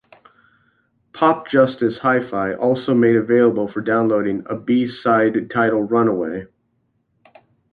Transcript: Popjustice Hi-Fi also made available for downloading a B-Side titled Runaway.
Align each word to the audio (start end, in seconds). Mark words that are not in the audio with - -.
Popjustice 1.13 1.99
Hi-Fi 1.99 2.55
also 2.55 2.95
made 2.95 3.15
available 3.15 3.71
for 3.71 3.81
downloading 3.81 4.43
a 4.49 4.55
B-Side 4.55 5.51
titled 5.53 5.91
Runaway. 5.91 6.47